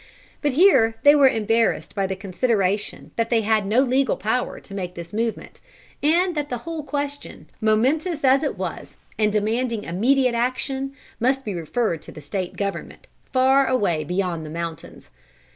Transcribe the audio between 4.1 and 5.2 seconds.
power to make this